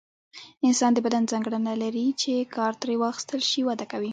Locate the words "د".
0.93-0.99